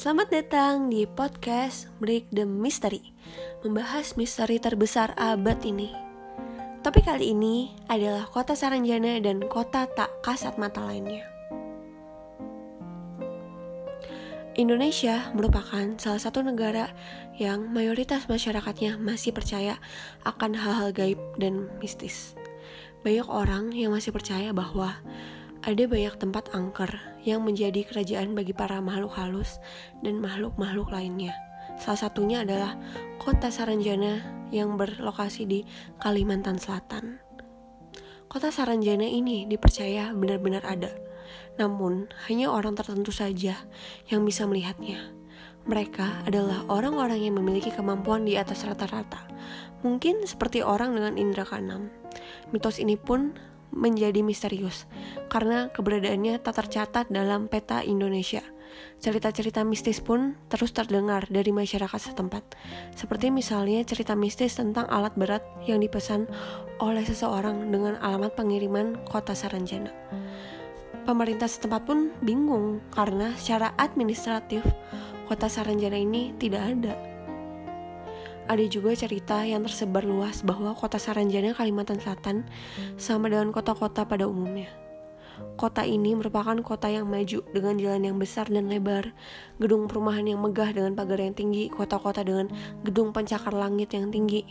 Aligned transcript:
Selamat 0.00 0.32
datang 0.32 0.88
di 0.88 1.04
podcast 1.04 1.92
Break 2.00 2.32
the 2.32 2.48
Mystery 2.48 3.12
Membahas 3.60 4.16
misteri 4.16 4.56
terbesar 4.56 5.12
abad 5.12 5.60
ini 5.60 5.92
Topik 6.80 7.04
kali 7.04 7.36
ini 7.36 7.76
adalah 7.84 8.24
kota 8.24 8.56
Saranjana 8.56 9.20
dan 9.20 9.44
kota 9.44 9.84
tak 9.92 10.08
kasat 10.24 10.56
mata 10.56 10.80
lainnya 10.88 11.28
Indonesia 14.56 15.28
merupakan 15.36 15.92
salah 16.00 16.22
satu 16.24 16.40
negara 16.48 16.96
yang 17.36 17.68
mayoritas 17.68 18.24
masyarakatnya 18.24 18.96
masih 18.96 19.36
percaya 19.36 19.76
akan 20.24 20.56
hal-hal 20.56 20.96
gaib 20.96 21.20
dan 21.36 21.68
mistis. 21.76 22.32
Banyak 23.04 23.28
orang 23.28 23.76
yang 23.76 23.92
masih 23.92 24.16
percaya 24.16 24.56
bahwa 24.56 24.96
ada 25.60 25.84
banyak 25.84 26.16
tempat 26.16 26.56
angker 26.56 26.88
yang 27.20 27.44
menjadi 27.44 27.84
kerajaan 27.84 28.32
bagi 28.32 28.56
para 28.56 28.80
makhluk 28.80 29.12
halus 29.12 29.60
dan 30.00 30.16
makhluk-makhluk 30.16 30.88
lainnya. 30.88 31.36
Salah 31.76 32.08
satunya 32.08 32.44
adalah 32.44 32.80
kota 33.20 33.52
Saranjana 33.52 34.24
yang 34.48 34.80
berlokasi 34.80 35.44
di 35.44 35.60
Kalimantan 36.00 36.56
Selatan. 36.56 37.20
Kota 38.30 38.48
Saranjana 38.48 39.04
ini 39.04 39.44
dipercaya 39.44 40.16
benar-benar 40.16 40.64
ada, 40.64 40.92
namun 41.60 42.08
hanya 42.28 42.48
orang 42.48 42.72
tertentu 42.72 43.12
saja 43.12 43.56
yang 44.08 44.24
bisa 44.24 44.48
melihatnya. 44.48 45.12
Mereka 45.68 46.24
adalah 46.24 46.64
orang-orang 46.72 47.20
yang 47.20 47.36
memiliki 47.36 47.68
kemampuan 47.68 48.24
di 48.24 48.40
atas 48.40 48.64
rata-rata, 48.64 49.28
mungkin 49.84 50.24
seperti 50.24 50.64
orang 50.64 50.96
dengan 50.96 51.20
indera 51.20 51.44
keenam. 51.44 51.92
Mitos 52.48 52.80
ini 52.80 52.96
pun 52.96 53.36
menjadi 53.70 54.22
misterius 54.22 54.86
karena 55.30 55.70
keberadaannya 55.70 56.42
tak 56.42 56.62
tercatat 56.62 57.06
dalam 57.10 57.46
peta 57.46 57.82
Indonesia. 57.82 58.42
Cerita-cerita 59.02 59.66
mistis 59.66 59.98
pun 59.98 60.38
terus 60.46 60.70
terdengar 60.70 61.26
dari 61.26 61.50
masyarakat 61.50 62.12
setempat, 62.12 62.54
seperti 62.94 63.34
misalnya 63.34 63.82
cerita 63.82 64.14
mistis 64.14 64.54
tentang 64.54 64.86
alat 64.86 65.16
berat 65.18 65.42
yang 65.66 65.82
dipesan 65.82 66.30
oleh 66.78 67.02
seseorang 67.02 67.72
dengan 67.74 67.98
alamat 67.98 68.38
pengiriman 68.38 68.94
kota 69.10 69.34
Saranjana. 69.34 69.90
Pemerintah 71.02 71.50
setempat 71.50 71.82
pun 71.82 72.14
bingung 72.22 72.78
karena 72.94 73.34
secara 73.34 73.74
administratif 73.74 74.62
kota 75.26 75.50
Saranjana 75.50 75.98
ini 75.98 76.30
tidak 76.38 76.62
ada 76.62 77.09
ada 78.50 78.66
juga 78.66 78.90
cerita 78.98 79.46
yang 79.46 79.62
tersebar 79.62 80.02
luas 80.02 80.42
bahwa 80.42 80.74
kota 80.74 80.98
Saranjana, 80.98 81.54
Kalimantan 81.54 82.02
Selatan 82.02 82.50
sama 82.98 83.30
dengan 83.30 83.54
kota-kota 83.54 84.02
pada 84.02 84.26
umumnya. 84.26 84.66
Kota 85.54 85.86
ini 85.86 86.18
merupakan 86.18 86.58
kota 86.66 86.90
yang 86.90 87.06
maju 87.06 87.46
dengan 87.54 87.78
jalan 87.78 88.02
yang 88.10 88.18
besar 88.18 88.50
dan 88.50 88.66
lebar, 88.66 89.14
gedung 89.62 89.86
perumahan 89.86 90.26
yang 90.26 90.42
megah 90.42 90.74
dengan 90.74 90.98
pagar 90.98 91.22
yang 91.22 91.32
tinggi, 91.32 91.70
kota-kota 91.70 92.26
dengan 92.26 92.50
gedung 92.82 93.14
pencakar 93.14 93.54
langit 93.54 93.94
yang 93.94 94.10
tinggi. 94.10 94.42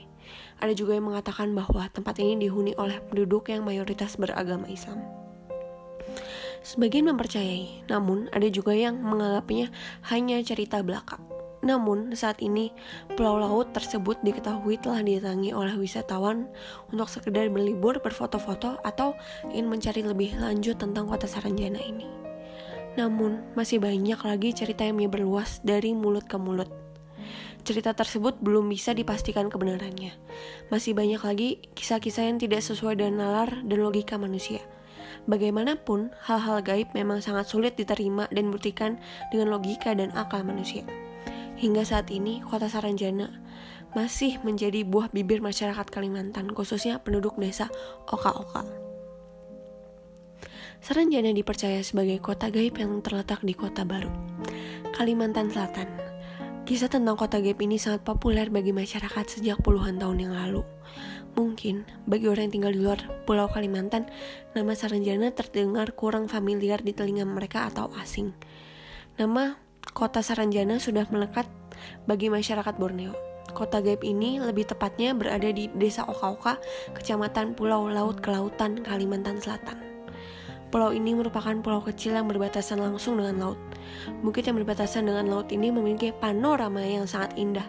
Ada 0.64 0.72
juga 0.72 0.96
yang 0.96 1.12
mengatakan 1.12 1.52
bahwa 1.52 1.92
tempat 1.92 2.24
ini 2.24 2.48
dihuni 2.48 2.80
oleh 2.80 3.04
penduduk 3.04 3.52
yang 3.52 3.68
mayoritas 3.68 4.16
beragama 4.16 4.64
Islam. 4.72 5.04
Sebagian 6.64 7.12
mempercayai, 7.12 7.84
namun 7.92 8.32
ada 8.32 8.48
juga 8.48 8.72
yang 8.72 8.96
menganggapnya 8.96 9.76
hanya 10.08 10.40
cerita 10.40 10.80
belaka. 10.80 11.20
Namun, 11.60 12.16
saat 12.16 12.40
ini 12.40 12.72
pulau 13.20 13.36
laut 13.36 13.76
tersebut 13.76 14.16
diketahui 14.24 14.80
telah 14.80 15.04
didatangi 15.04 15.52
oleh 15.52 15.76
wisatawan 15.76 16.48
untuk 16.88 17.12
sekedar 17.12 17.52
berlibur, 17.52 18.00
berfoto-foto, 18.00 18.80
atau 18.88 19.12
ingin 19.52 19.68
mencari 19.68 20.02
lebih 20.04 20.40
lanjut 20.40 20.80
tentang 20.80 21.12
kota 21.12 21.28
Saranjana 21.28 21.84
ini. 21.84 22.08
Namun, 22.96 23.44
masih 23.60 23.84
banyak 23.84 24.20
lagi 24.24 24.56
cerita 24.56 24.88
yang 24.88 25.00
menyebar 25.00 25.24
luas 25.24 25.60
dari 25.62 25.92
mulut 25.92 26.26
ke 26.26 26.40
mulut. 26.40 26.72
Cerita 27.68 27.92
tersebut 27.92 28.40
belum 28.40 28.72
bisa 28.72 28.96
dipastikan 28.96 29.52
kebenarannya. 29.52 30.16
Masih 30.72 30.96
banyak 30.96 31.20
lagi 31.20 31.50
kisah-kisah 31.76 32.32
yang 32.32 32.40
tidak 32.40 32.64
sesuai 32.64 32.98
dengan 32.98 33.20
nalar 33.20 33.52
dan 33.68 33.84
logika 33.84 34.16
manusia. 34.16 34.64
Bagaimanapun, 35.28 36.16
hal-hal 36.24 36.64
gaib 36.64 36.90
memang 36.96 37.20
sangat 37.20 37.52
sulit 37.52 37.76
diterima 37.76 38.32
dan 38.32 38.50
buktikan 38.50 38.98
dengan 39.30 39.60
logika 39.60 39.92
dan 39.92 40.10
akal 40.16 40.42
manusia. 40.48 40.88
Hingga 41.60 41.84
saat 41.84 42.08
ini, 42.08 42.40
kota 42.40 42.72
Saranjana 42.72 43.36
masih 43.92 44.40
menjadi 44.48 44.88
buah 44.88 45.12
bibir 45.12 45.44
masyarakat 45.44 45.92
Kalimantan, 45.92 46.48
khususnya 46.56 47.04
penduduk 47.04 47.36
desa 47.36 47.68
Oka-Oka. 48.08 48.64
Saranjana 50.80 51.36
dipercaya 51.36 51.84
sebagai 51.84 52.24
kota 52.24 52.48
gaib 52.48 52.80
yang 52.80 53.04
terletak 53.04 53.44
di 53.44 53.52
kota 53.52 53.84
baru, 53.84 54.08
Kalimantan 54.96 55.52
Selatan. 55.52 55.92
Kisah 56.64 56.88
tentang 56.88 57.20
kota 57.20 57.44
gaib 57.44 57.60
ini 57.60 57.76
sangat 57.76 58.08
populer 58.08 58.48
bagi 58.48 58.72
masyarakat 58.72 59.26
sejak 59.28 59.60
puluhan 59.60 60.00
tahun 60.00 60.32
yang 60.32 60.34
lalu. 60.40 60.64
Mungkin 61.36 61.84
bagi 62.08 62.32
orang 62.32 62.48
yang 62.48 62.54
tinggal 62.56 62.72
di 62.72 62.80
luar 62.80 63.00
Pulau 63.28 63.52
Kalimantan, 63.52 64.08
nama 64.56 64.72
Saranjana 64.72 65.36
terdengar 65.36 65.92
kurang 65.92 66.32
familiar 66.32 66.80
di 66.80 66.96
telinga 66.96 67.28
mereka 67.28 67.68
atau 67.68 67.92
asing. 68.00 68.32
Nama 69.20 69.60
kota 69.92 70.22
Saranjana 70.22 70.78
sudah 70.78 71.06
melekat 71.10 71.46
bagi 72.06 72.30
masyarakat 72.30 72.76
Borneo. 72.78 73.14
Kota 73.50 73.82
gaib 73.82 74.06
ini 74.06 74.38
lebih 74.38 74.70
tepatnya 74.70 75.18
berada 75.18 75.50
di 75.50 75.68
Desa 75.74 76.06
Oka-Oka, 76.06 76.62
Kecamatan 76.94 77.58
Pulau 77.58 77.90
Laut 77.90 78.22
Kelautan, 78.22 78.86
Kalimantan 78.86 79.42
Selatan. 79.42 79.90
Pulau 80.70 80.94
ini 80.94 81.18
merupakan 81.18 81.58
pulau 81.66 81.82
kecil 81.82 82.14
yang 82.14 82.30
berbatasan 82.30 82.78
langsung 82.78 83.18
dengan 83.18 83.42
laut. 83.42 83.60
Bukit 84.22 84.46
yang 84.46 84.54
berbatasan 84.62 85.10
dengan 85.10 85.26
laut 85.26 85.50
ini 85.50 85.74
memiliki 85.74 86.14
panorama 86.14 86.86
yang 86.86 87.10
sangat 87.10 87.34
indah 87.42 87.66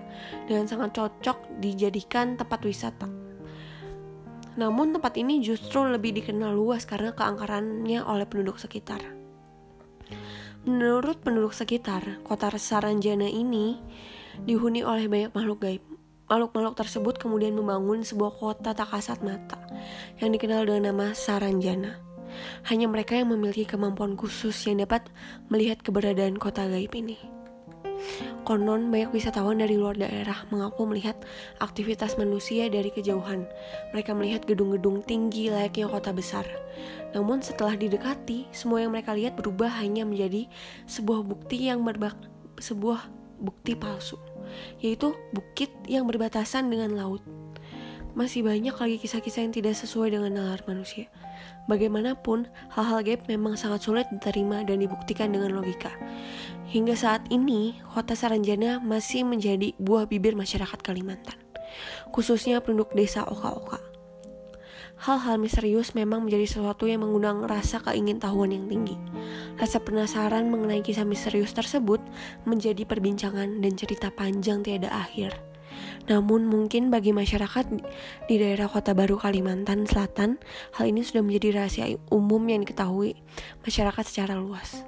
dan 0.52 0.68
sangat 0.68 0.92
cocok 0.92 1.64
dijadikan 1.64 2.36
tempat 2.36 2.60
wisata. 2.60 3.08
Namun 4.60 4.92
tempat 4.92 5.16
ini 5.16 5.40
justru 5.40 5.80
lebih 5.88 6.12
dikenal 6.12 6.52
luas 6.52 6.84
karena 6.84 7.16
keangkarannya 7.16 8.04
oleh 8.04 8.28
penduduk 8.28 8.60
sekitar. 8.60 9.19
Menurut 10.60 11.24
penduduk 11.24 11.56
sekitar, 11.56 12.20
kota 12.20 12.52
Saranjana 12.60 13.24
ini 13.24 13.80
dihuni 14.44 14.84
oleh 14.84 15.08
banyak 15.08 15.32
makhluk 15.32 15.64
gaib. 15.64 15.82
Makhluk-makhluk 16.28 16.76
tersebut 16.76 17.14
kemudian 17.16 17.56
membangun 17.56 18.04
sebuah 18.04 18.36
kota 18.36 18.76
tak 18.76 18.92
kasat 18.92 19.24
mata 19.24 19.56
yang 20.20 20.36
dikenal 20.36 20.68
dengan 20.68 20.92
nama 20.92 21.16
Saranjana. 21.16 21.96
Hanya 22.68 22.92
mereka 22.92 23.16
yang 23.16 23.32
memiliki 23.32 23.64
kemampuan 23.64 24.20
khusus 24.20 24.54
yang 24.68 24.84
dapat 24.84 25.08
melihat 25.48 25.80
keberadaan 25.80 26.36
kota 26.36 26.68
gaib 26.68 26.92
ini. 26.92 27.39
Konon 28.44 28.88
banyak 28.88 29.12
wisatawan 29.12 29.60
dari 29.60 29.76
luar 29.76 29.94
daerah 29.94 30.44
mengaku 30.48 30.88
melihat 30.88 31.16
aktivitas 31.60 32.16
manusia 32.16 32.66
dari 32.72 32.90
kejauhan. 32.90 33.46
Mereka 33.92 34.16
melihat 34.16 34.42
gedung-gedung 34.48 35.04
tinggi 35.04 35.52
layaknya 35.52 35.86
kota 35.86 36.10
besar. 36.10 36.46
Namun 37.12 37.44
setelah 37.44 37.76
didekati, 37.76 38.48
semua 38.54 38.82
yang 38.82 38.94
mereka 38.94 39.12
lihat 39.12 39.36
berubah 39.36 39.70
hanya 39.82 40.06
menjadi 40.06 40.46
sebuah 40.86 41.26
bukti 41.26 41.68
yang 41.68 41.84
berbak 41.84 42.16
sebuah 42.60 43.08
bukti 43.40 43.72
palsu, 43.72 44.20
yaitu 44.84 45.16
bukit 45.32 45.72
yang 45.88 46.04
berbatasan 46.04 46.68
dengan 46.68 46.92
laut. 46.92 47.24
Masih 48.12 48.42
banyak 48.42 48.74
lagi 48.74 48.96
kisah-kisah 49.00 49.46
yang 49.46 49.54
tidak 49.54 49.78
sesuai 49.78 50.12
dengan 50.12 50.34
nalar 50.34 50.60
manusia. 50.66 51.08
Bagaimanapun, 51.68 52.48
hal-hal 52.72 53.00
gaib 53.04 53.26
memang 53.28 53.58
sangat 53.58 53.84
sulit 53.84 54.06
diterima 54.08 54.64
dan 54.64 54.80
dibuktikan 54.80 55.34
dengan 55.34 55.52
logika. 55.52 55.92
Hingga 56.70 56.94
saat 56.94 57.22
ini, 57.28 57.76
kota 57.90 58.14
Saranjana 58.14 58.78
masih 58.78 59.26
menjadi 59.26 59.74
buah 59.76 60.06
bibir 60.06 60.38
masyarakat 60.38 60.78
Kalimantan, 60.80 61.36
khususnya 62.14 62.62
penduduk 62.62 62.94
desa 62.94 63.26
Oka-Oka. 63.26 63.90
Hal-hal 65.00 65.40
misterius 65.40 65.96
memang 65.96 66.28
menjadi 66.28 66.44
sesuatu 66.44 66.84
yang 66.84 67.00
mengundang 67.00 67.48
rasa 67.48 67.80
keingintahuan 67.80 68.52
yang 68.52 68.68
tinggi. 68.68 69.00
Rasa 69.56 69.80
penasaran 69.80 70.52
mengenai 70.52 70.84
kisah 70.84 71.08
misterius 71.08 71.56
tersebut 71.56 72.04
menjadi 72.44 72.84
perbincangan 72.84 73.64
dan 73.64 73.72
cerita 73.80 74.12
panjang 74.12 74.60
tiada 74.60 74.92
akhir. 74.92 75.49
Namun 76.08 76.46
mungkin 76.46 76.90
bagi 76.90 77.14
masyarakat 77.14 77.66
di 78.26 78.34
daerah 78.36 78.66
Kota 78.66 78.96
Baru 78.96 79.20
Kalimantan 79.20 79.86
Selatan, 79.86 80.42
hal 80.74 80.84
ini 80.90 81.06
sudah 81.06 81.22
menjadi 81.22 81.62
rahasia 81.62 81.86
umum 82.10 82.42
yang 82.50 82.66
diketahui 82.66 83.14
masyarakat 83.62 84.04
secara 84.06 84.34
luas. 84.38 84.82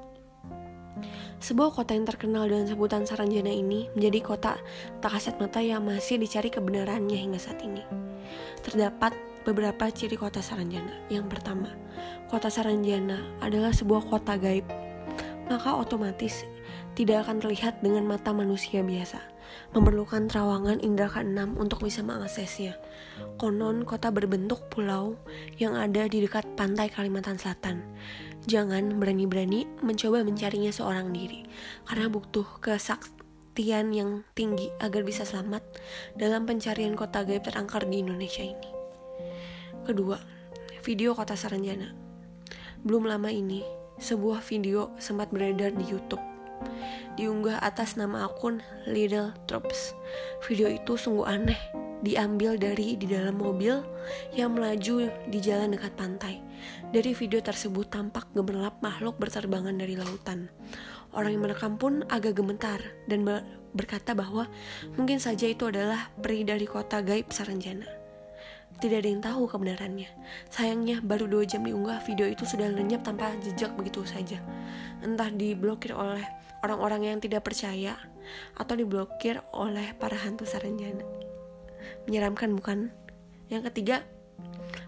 Sebuah 1.42 1.74
kota 1.74 1.98
yang 1.98 2.06
terkenal 2.06 2.46
dengan 2.46 2.70
sebutan 2.70 3.02
Saranjana 3.02 3.50
ini 3.50 3.90
menjadi 3.98 4.22
kota 4.22 4.62
tak 5.02 5.10
kasat 5.10 5.42
mata 5.42 5.58
yang 5.58 5.82
masih 5.82 6.14
dicari 6.14 6.54
kebenarannya 6.54 7.18
hingga 7.18 7.42
saat 7.42 7.58
ini. 7.66 7.82
Terdapat 8.62 9.10
beberapa 9.42 9.90
ciri 9.90 10.14
kota 10.14 10.38
Saranjana. 10.38 11.02
Yang 11.10 11.34
pertama, 11.34 11.74
kota 12.30 12.46
Saranjana 12.46 13.18
adalah 13.42 13.74
sebuah 13.74 14.06
kota 14.06 14.38
gaib. 14.38 14.62
Maka 15.50 15.74
otomatis 15.74 16.46
tidak 16.94 17.26
akan 17.26 17.42
terlihat 17.42 17.82
dengan 17.82 18.06
mata 18.06 18.30
manusia 18.30 18.86
biasa. 18.86 19.31
Memerlukan 19.72 20.28
terawangan 20.28 20.84
indera 20.84 21.08
keenam 21.08 21.56
untuk 21.56 21.84
bisa 21.84 22.04
mengaksesnya. 22.04 22.76
Konon 23.40 23.88
kota 23.88 24.12
berbentuk 24.12 24.68
pulau 24.68 25.16
yang 25.56 25.76
ada 25.76 26.04
di 26.08 26.20
dekat 26.20 26.44
pantai 26.54 26.92
Kalimantan 26.92 27.40
Selatan. 27.40 27.80
Jangan 28.44 29.00
berani-berani 29.00 29.64
mencoba 29.80 30.20
mencarinya 30.26 30.74
seorang 30.74 31.14
diri, 31.14 31.46
karena 31.88 32.10
butuh 32.10 32.44
kesaktian 32.58 33.94
yang 33.94 34.26
tinggi 34.34 34.68
agar 34.82 35.06
bisa 35.06 35.22
selamat 35.22 35.62
dalam 36.18 36.44
pencarian 36.44 36.98
kota 36.98 37.22
gaib 37.22 37.46
terangkar 37.46 37.86
di 37.86 38.02
Indonesia 38.02 38.42
ini. 38.42 38.70
Kedua, 39.86 40.18
video 40.82 41.14
kota 41.14 41.38
Saranjana. 41.38 41.94
Belum 42.82 43.06
lama 43.06 43.30
ini, 43.30 43.62
sebuah 44.02 44.42
video 44.42 44.90
sempat 44.98 45.30
beredar 45.30 45.70
di 45.70 45.86
YouTube 45.86 46.31
diunggah 47.16 47.60
atas 47.60 47.94
nama 47.98 48.26
akun 48.26 48.64
Little 48.88 49.36
Troops. 49.46 49.92
Video 50.48 50.68
itu 50.68 50.96
sungguh 50.96 51.26
aneh, 51.28 51.58
diambil 52.02 52.58
dari 52.58 52.98
di 52.98 53.06
dalam 53.06 53.38
mobil 53.38 53.80
yang 54.34 54.56
melaju 54.56 55.08
di 55.30 55.38
jalan 55.38 55.72
dekat 55.74 55.94
pantai. 55.94 56.42
Dari 56.90 57.14
video 57.14 57.38
tersebut 57.38 57.88
tampak 57.88 58.30
gemerlap 58.34 58.80
makhluk 58.82 59.18
berterbangan 59.18 59.78
dari 59.78 59.94
lautan. 59.94 60.50
Orang 61.12 61.36
yang 61.36 61.44
merekam 61.44 61.76
pun 61.76 62.08
agak 62.08 62.40
gemetar 62.40 62.80
dan 63.04 63.22
berkata 63.76 64.16
bahwa 64.16 64.48
mungkin 64.96 65.20
saja 65.20 65.44
itu 65.44 65.68
adalah 65.68 66.08
peri 66.16 66.44
dari 66.44 66.64
kota 66.64 67.04
gaib 67.04 67.28
Saranjana. 67.28 67.84
Tidak 68.80 68.98
ada 68.98 69.06
yang 69.06 69.22
tahu 69.22 69.46
kebenarannya. 69.46 70.08
Sayangnya, 70.50 71.04
baru 71.04 71.28
dua 71.28 71.44
jam 71.46 71.62
diunggah, 71.62 72.02
video 72.02 72.26
itu 72.26 72.42
sudah 72.42 72.66
lenyap 72.72 73.04
tanpa 73.06 73.30
jejak 73.44 73.70
begitu 73.78 74.02
saja. 74.02 74.42
Entah 75.04 75.30
diblokir 75.30 75.94
oleh 75.94 76.24
orang-orang 76.62 77.12
yang 77.12 77.18
tidak 77.18 77.44
percaya 77.44 77.98
atau 78.54 78.78
diblokir 78.78 79.42
oleh 79.52 79.92
para 79.98 80.14
hantu 80.14 80.46
Saranjana. 80.46 81.04
Menyeramkan 82.06 82.54
bukan? 82.54 82.94
Yang 83.50 83.68
ketiga, 83.70 84.06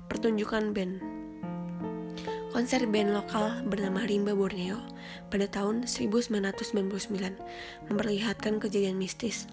pertunjukan 0.07 0.73
band. 0.73 1.03
Konser 2.55 2.87
band 2.87 3.11
lokal 3.11 3.67
bernama 3.67 4.07
Rimba 4.07 4.31
Borneo 4.31 4.79
pada 5.27 5.51
tahun 5.51 5.91
1999 5.91 7.91
memperlihatkan 7.91 8.63
kejadian 8.63 8.95
mistis 8.95 9.51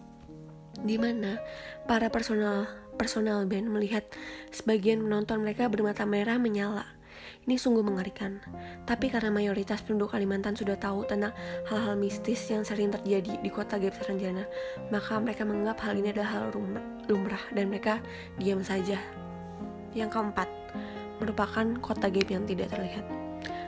di 0.85 1.01
mana 1.01 1.41
para 1.89 2.13
personal 2.13 2.69
personal 2.95 3.49
band 3.49 3.73
melihat 3.73 4.05
sebagian 4.53 5.01
penonton 5.01 5.41
mereka 5.41 5.65
bermata 5.65 6.05
merah 6.05 6.37
menyala 6.37 6.85
ini 7.49 7.57
sungguh 7.57 7.81
mengerikan. 7.81 8.37
Tapi 8.85 9.09
karena 9.09 9.33
mayoritas 9.33 9.81
penduduk 9.81 10.13
Kalimantan 10.13 10.53
sudah 10.53 10.77
tahu 10.77 11.05
tentang 11.09 11.33
hal-hal 11.65 11.97
mistis 11.97 12.41
yang 12.53 12.61
sering 12.61 12.93
terjadi 12.93 13.41
di 13.41 13.49
kota 13.49 13.81
Gaib 13.81 13.97
Saranjana, 13.97 14.45
maka 14.93 15.17
mereka 15.17 15.41
menganggap 15.41 15.81
hal 15.89 15.97
ini 15.97 16.13
adalah 16.13 16.29
hal 16.37 16.43
lumrah 17.09 17.43
dan 17.53 17.73
mereka 17.73 17.97
diam 18.37 18.61
saja. 18.61 19.01
Yang 19.97 20.15
keempat, 20.15 20.47
merupakan 21.19 21.65
kota 21.83 22.07
gaib 22.07 22.29
yang 22.31 22.45
tidak 22.47 22.71
terlihat. 22.71 23.03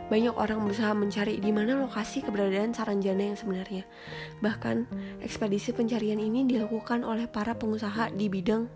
Banyak 0.07 0.35
orang 0.35 0.61
berusaha 0.61 0.91
mencari 0.93 1.39
di 1.39 1.49
mana 1.49 1.79
lokasi 1.79 2.21
keberadaan 2.21 2.75
Saranjana 2.75 3.33
yang 3.33 3.37
sebenarnya. 3.39 3.83
Bahkan, 4.43 4.85
ekspedisi 5.23 5.73
pencarian 5.73 6.19
ini 6.19 6.45
dilakukan 6.45 7.01
oleh 7.01 7.25
para 7.25 7.55
pengusaha 7.57 8.11
di 8.13 8.27
bidang 8.29 8.69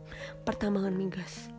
pertambangan 0.48 0.96
migas. 0.96 1.57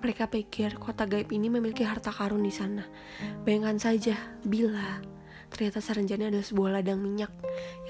Mereka 0.00 0.32
pikir 0.32 0.80
kota 0.80 1.04
gaib 1.04 1.28
ini 1.28 1.52
memiliki 1.52 1.84
harta 1.84 2.08
karun 2.08 2.40
di 2.40 2.52
sana. 2.52 2.88
Bayangkan 3.44 3.76
saja 3.76 4.16
bila 4.40 5.04
ternyata 5.50 5.82
Saranjana 5.82 6.32
adalah 6.32 6.46
sebuah 6.46 6.70
ladang 6.80 7.02
minyak 7.02 7.28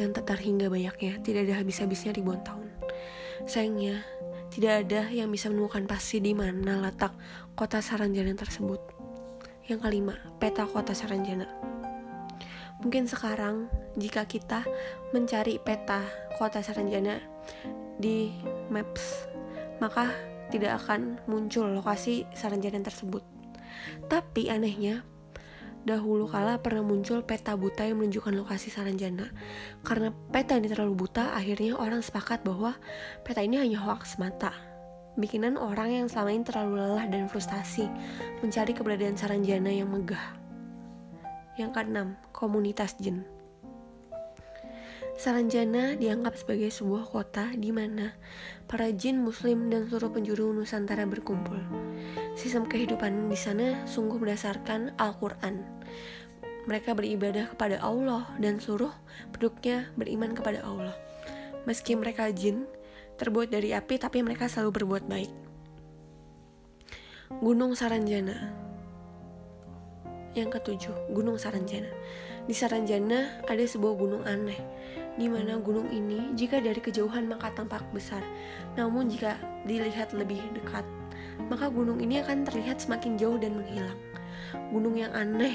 yang 0.01 0.11
tak 0.11 0.27
terhingga 0.33 0.67
banyaknya, 0.67 1.23
tidak 1.23 1.47
ada 1.47 1.63
habis-habisnya 1.63 2.11
ribuan 2.17 2.43
tahun. 2.43 2.67
Sayangnya, 3.47 4.03
tidak 4.51 4.73
ada 4.87 5.07
yang 5.15 5.31
bisa 5.31 5.47
menemukan 5.53 5.87
pasti 5.87 6.19
di 6.19 6.35
mana 6.35 6.83
letak 6.83 7.15
kota 7.55 7.79
Saranjana 7.79 8.35
tersebut. 8.35 8.81
Yang 9.71 9.87
kelima, 9.87 10.19
peta 10.43 10.67
kota 10.67 10.91
Saranjana. 10.97 11.47
Mungkin 12.83 13.07
sekarang 13.07 13.71
jika 13.95 14.25
kita 14.25 14.65
mencari 15.15 15.61
peta 15.63 16.03
kota 16.41 16.65
Saranjana 16.65 17.21
di 18.01 18.33
Maps, 18.73 19.29
maka 19.79 20.30
tidak 20.51 20.83
akan 20.85 21.23
muncul 21.31 21.71
lokasi 21.71 22.27
Saranjana 22.35 22.83
tersebut. 22.83 23.23
Tapi 24.11 24.51
anehnya, 24.51 25.07
dahulu 25.87 26.29
kala 26.29 26.61
pernah 26.61 26.85
muncul 26.85 27.25
peta 27.25 27.57
buta 27.57 27.87
yang 27.87 28.03
menunjukkan 28.03 28.35
lokasi 28.37 28.69
Saranjana. 28.69 29.31
Karena 29.87 30.13
peta 30.35 30.59
ini 30.59 30.69
terlalu 30.69 31.07
buta, 31.07 31.33
akhirnya 31.33 31.79
orang 31.79 32.05
sepakat 32.05 32.45
bahwa 32.45 32.77
peta 33.25 33.41
ini 33.41 33.57
hanya 33.57 33.81
hoax 33.81 34.19
mata. 34.21 34.53
Bikinan 35.19 35.59
orang 35.59 35.91
yang 35.91 36.07
selama 36.07 36.31
ini 36.35 36.45
terlalu 36.47 36.73
lelah 36.79 37.07
dan 37.11 37.27
frustasi 37.27 37.91
mencari 38.45 38.73
keberadaan 38.75 39.17
Saranjana 39.19 39.71
yang 39.73 39.91
megah. 39.91 40.37
Yang 41.59 41.71
keenam, 41.77 42.09
komunitas 42.31 42.95
jin. 42.99 43.40
Saranjana 45.19 45.99
dianggap 45.99 46.39
sebagai 46.39 46.71
sebuah 46.71 47.11
kota 47.11 47.51
di 47.57 47.75
mana 47.75 48.15
para 48.71 48.93
jin 48.95 49.19
muslim 49.19 49.67
dan 49.67 49.91
seluruh 49.91 50.15
penjuru 50.15 50.55
Nusantara 50.55 51.09
berkumpul. 51.09 51.59
Sistem 52.39 52.69
kehidupan 52.69 53.27
di 53.27 53.39
sana 53.39 53.83
sungguh 53.89 54.21
berdasarkan 54.23 54.95
Al-Quran. 54.95 55.67
Mereka 56.71 56.95
beribadah 56.95 57.51
kepada 57.51 57.83
Allah 57.83 58.31
dan 58.39 58.63
seluruh 58.63 58.93
penduduknya 59.35 59.91
beriman 59.99 60.37
kepada 60.37 60.63
Allah. 60.63 60.95
Meski 61.67 61.99
mereka 61.99 62.31
jin, 62.31 62.69
terbuat 63.19 63.51
dari 63.51 63.75
api 63.75 63.99
tapi 63.99 64.23
mereka 64.23 64.47
selalu 64.47 64.81
berbuat 64.81 65.05
baik. 65.11 65.33
Gunung 67.39 67.79
Saranjana 67.79 68.51
Yang 70.35 70.59
ketujuh, 70.59 71.15
Gunung 71.15 71.39
Saranjana 71.39 71.87
Di 72.43 72.51
Saranjana 72.51 73.47
ada 73.47 73.63
sebuah 73.63 73.95
gunung 73.95 74.27
aneh 74.27 74.59
di 75.19 75.27
mana 75.27 75.59
gunung 75.59 75.91
ini 75.91 76.35
jika 76.39 76.63
dari 76.63 76.79
kejauhan 76.79 77.27
maka 77.27 77.51
tampak 77.57 77.83
besar, 77.91 78.23
namun 78.79 79.11
jika 79.11 79.35
dilihat 79.67 80.15
lebih 80.15 80.39
dekat, 80.55 80.87
maka 81.51 81.73
gunung 81.73 81.99
ini 81.99 82.23
akan 82.23 82.47
terlihat 82.47 82.79
semakin 82.79 83.19
jauh 83.19 83.39
dan 83.41 83.59
menghilang. 83.59 83.99
Gunung 84.71 84.99
yang 84.99 85.15
aneh, 85.15 85.55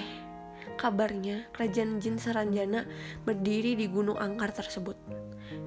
kabarnya 0.76 1.48
kerajaan 1.56 2.04
jin 2.04 2.20
Saranjana 2.20 2.84
berdiri 3.24 3.80
di 3.80 3.88
gunung 3.88 4.20
angkar 4.20 4.52
tersebut. 4.52 4.96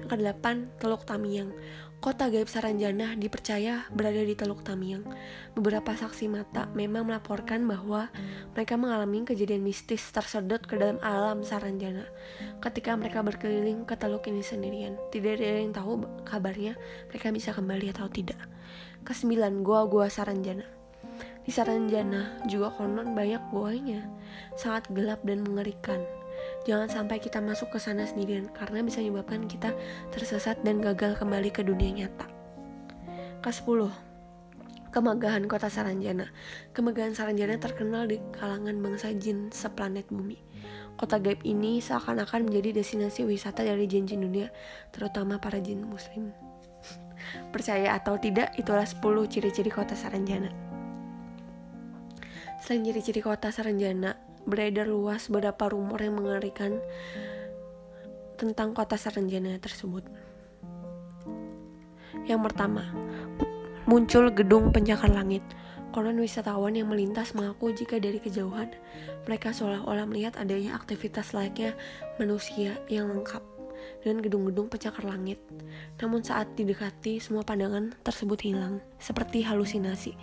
Yang 0.03 0.09
kedelapan, 0.11 0.69
Teluk 0.77 1.07
Tamiang. 1.07 1.55
Kota 1.99 2.31
gaib 2.31 2.47
Saranjana 2.47 3.11
dipercaya 3.19 3.83
berada 3.91 4.23
di 4.23 4.31
Teluk 4.31 4.63
Tamiang. 4.63 5.03
Beberapa 5.51 5.91
saksi 5.91 6.31
mata 6.31 6.71
memang 6.71 7.03
melaporkan 7.03 7.67
bahwa 7.67 8.07
mereka 8.55 8.79
mengalami 8.79 9.27
kejadian 9.27 9.67
mistis 9.67 10.07
tersedot 10.15 10.63
ke 10.63 10.79
dalam 10.79 10.95
alam 11.03 11.43
Saranjana 11.43 12.07
ketika 12.63 12.95
mereka 12.95 13.19
berkeliling 13.19 13.83
ke 13.83 13.99
teluk 13.99 14.31
ini 14.31 14.39
sendirian. 14.39 14.95
Tidak 15.11 15.43
ada 15.43 15.59
yang 15.59 15.75
tahu 15.75 16.23
kabarnya 16.23 16.79
mereka 17.11 17.35
bisa 17.35 17.51
kembali 17.51 17.91
atau 17.91 18.07
tidak. 18.07 18.39
Kesembilan, 19.03 19.59
Goa-Goa 19.59 20.07
Saranjana. 20.07 20.63
Di 21.43 21.51
Saranjana 21.51 22.47
juga 22.47 22.71
konon 22.79 23.11
banyak 23.11 23.51
goanya, 23.51 24.07
sangat 24.55 24.87
gelap 24.95 25.19
dan 25.27 25.43
mengerikan. 25.43 25.99
Jangan 26.69 26.85
sampai 26.85 27.17
kita 27.17 27.41
masuk 27.41 27.73
ke 27.73 27.81
sana 27.81 28.05
sendirian 28.05 28.45
karena 28.53 28.85
bisa 28.85 29.01
menyebabkan 29.01 29.49
kita 29.49 29.73
tersesat 30.13 30.61
dan 30.61 30.77
gagal 30.85 31.17
kembali 31.17 31.49
ke 31.49 31.65
dunia 31.65 32.05
nyata. 32.05 32.29
Ke-10. 33.41 33.89
Kemegahan 34.93 35.49
kota 35.49 35.65
Saranjana. 35.65 36.29
Kemegahan 36.69 37.17
Saranjana 37.17 37.57
terkenal 37.57 38.05
di 38.05 38.21
kalangan 38.37 38.77
bangsa 38.85 39.09
jin 39.17 39.49
seplanet 39.49 40.13
bumi. 40.13 40.37
Kota 40.93 41.17
gaib 41.17 41.41
ini 41.41 41.81
seakan-akan 41.81 42.45
menjadi 42.45 42.85
destinasi 42.85 43.25
wisata 43.25 43.65
dari 43.65 43.89
jin-jin 43.89 44.21
dunia, 44.21 44.53
terutama 44.93 45.41
para 45.41 45.57
jin 45.57 45.81
muslim. 45.81 46.29
Percaya 47.53 47.97
atau 47.97 48.21
tidak, 48.21 48.53
itulah 48.61 48.85
10 48.85 49.01
ciri-ciri 49.25 49.73
kota 49.73 49.97
Saranjana. 49.97 50.53
Selain 52.61 52.85
ciri-ciri 52.85 53.25
kota 53.25 53.49
Saranjana, 53.49 54.28
beredar 54.49 54.89
luas 54.89 55.29
beberapa 55.29 55.69
rumor 55.69 56.01
yang 56.01 56.17
mengerikan 56.17 56.81
tentang 58.35 58.73
kota 58.73 58.97
Saranjana 58.97 59.61
tersebut. 59.61 60.01
Yang 62.25 62.41
pertama, 62.49 62.89
muncul 63.85 64.33
gedung 64.33 64.73
pencakar 64.73 65.13
langit. 65.13 65.45
Konon 65.89 66.21
wisatawan 66.21 66.77
yang 66.77 66.85
melintas 66.85 67.33
mengaku 67.33 67.73
jika 67.73 67.97
dari 67.97 68.21
kejauhan 68.21 68.69
mereka 69.25 69.49
seolah-olah 69.49 70.05
melihat 70.05 70.37
adanya 70.37 70.77
aktivitas 70.77 71.33
layaknya 71.33 71.73
manusia 72.21 72.77
yang 72.85 73.09
lengkap 73.09 73.58
dengan 74.01 74.23
gedung-gedung 74.23 74.67
pencakar 74.71 75.03
langit. 75.05 75.39
Namun 75.99 76.23
saat 76.23 76.53
didekati, 76.55 77.19
semua 77.19 77.43
pandangan 77.43 77.93
tersebut 78.05 78.39
hilang, 78.41 78.79
seperti 78.97 79.43
halusinasi. 79.43 80.15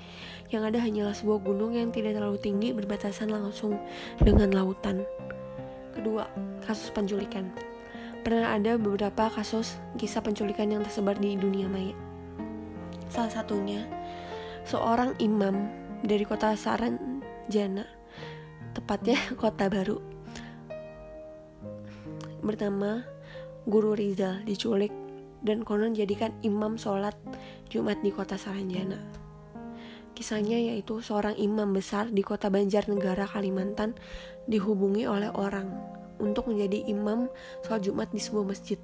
Yang 0.48 0.62
ada 0.72 0.78
hanyalah 0.82 1.14
sebuah 1.14 1.42
gunung 1.42 1.74
yang 1.74 1.90
tidak 1.90 2.16
terlalu 2.16 2.38
tinggi 2.38 2.72
berbatasan 2.72 3.30
langsung 3.32 3.76
dengan 4.22 4.54
lautan. 4.54 5.04
Kedua, 5.92 6.28
kasus 6.64 6.92
penculikan. 6.92 7.48
pernah 8.26 8.58
ada 8.58 8.74
beberapa 8.74 9.30
kasus 9.30 9.78
kisah 10.02 10.18
penculikan 10.18 10.66
yang 10.66 10.82
tersebar 10.82 11.14
di 11.14 11.38
dunia 11.38 11.70
maya. 11.70 11.94
Salah 13.06 13.30
satunya, 13.30 13.86
seorang 14.66 15.14
imam 15.22 15.70
dari 16.02 16.26
kota 16.26 16.50
Saranjana, 16.58 17.86
tepatnya 18.74 19.14
kota 19.40 19.70
baru, 19.70 20.02
bernama 22.42 23.06
Guru 23.66 23.98
Rizal 23.98 24.46
diculik 24.46 24.94
dan 25.42 25.66
konon 25.66 25.90
jadikan 25.90 26.30
imam 26.46 26.78
sholat 26.78 27.18
Jumat 27.66 27.98
di 27.98 28.14
kota 28.14 28.38
Saranjana. 28.38 28.94
Kisahnya 30.14 30.54
yaitu 30.54 31.02
seorang 31.02 31.34
imam 31.34 31.74
besar 31.74 32.06
di 32.14 32.22
kota 32.22 32.46
Banjarnegara, 32.46 33.26
Kalimantan 33.26 33.98
dihubungi 34.46 35.10
oleh 35.10 35.34
orang 35.34 35.66
untuk 36.22 36.46
menjadi 36.46 36.86
imam 36.86 37.26
sholat 37.66 37.82
Jumat 37.82 38.08
di 38.14 38.22
sebuah 38.22 38.46
masjid. 38.54 38.78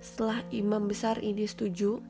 Setelah 0.00 0.40
imam 0.48 0.88
besar 0.88 1.20
ini 1.20 1.44
setuju, 1.44 2.00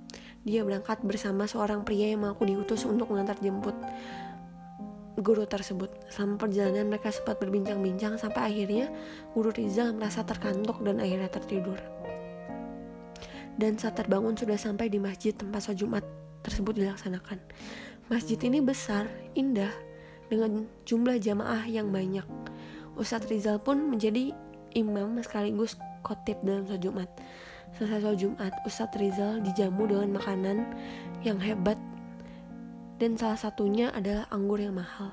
dia 0.47 0.63
berangkat 0.63 1.03
bersama 1.03 1.51
seorang 1.51 1.83
pria 1.83 2.15
yang 2.15 2.23
mengaku 2.23 2.47
diutus 2.47 2.87
untuk 2.87 3.11
mengantar 3.11 3.35
jemput 3.43 3.75
guru 5.19 5.43
tersebut. 5.45 5.91
Selama 6.07 6.39
perjalanan 6.39 6.87
mereka 6.87 7.11
sempat 7.11 7.43
berbincang-bincang 7.43 8.15
sampai 8.17 8.47
akhirnya 8.47 8.87
guru 9.35 9.51
Rizal 9.51 9.91
merasa 9.93 10.23
terkantuk 10.23 10.81
dan 10.87 11.03
akhirnya 11.03 11.29
tertidur. 11.29 12.02
Dan 13.57 13.77
saat 13.77 13.99
terbangun 13.99 14.37
sudah 14.37 14.57
sampai 14.57 14.89
di 14.89 14.97
masjid 14.97 15.37
tempat 15.37 15.69
sholat 15.69 15.79
Jumat 15.79 16.05
tersebut 16.43 16.75
dilaksanakan. 16.77 17.39
Masjid 18.09 18.37
ini 18.45 18.59
besar, 18.59 19.07
indah, 19.39 19.71
dengan 20.33 20.65
jumlah 20.89 21.21
jamaah 21.21 21.69
yang 21.69 21.93
banyak. 21.93 22.25
Ustadz 22.97 23.29
Rizal 23.29 23.61
pun 23.61 23.93
menjadi 23.93 24.33
imam 24.73 25.21
sekaligus 25.21 25.77
khotib 26.05 26.41
dalam 26.45 26.65
sholat 26.65 26.83
Jumat. 26.83 27.09
Selesai 27.77 28.01
sholat 28.01 28.19
Jumat, 28.21 28.53
Ustadz 28.65 28.97
Rizal 28.97 29.45
dijamu 29.45 29.89
dengan 29.89 30.09
makanan 30.17 30.59
yang 31.25 31.37
hebat 31.41 31.77
dan 33.03 33.19
salah 33.19 33.35
satunya 33.35 33.91
adalah 33.91 34.31
anggur 34.31 34.63
yang 34.63 34.79
mahal. 34.79 35.11